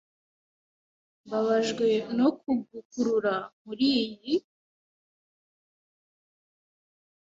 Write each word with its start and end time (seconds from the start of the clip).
Mbabajwe 1.25 1.87
no 2.17 2.29
kugukurura 2.39 3.35
muriyi. 3.63 4.33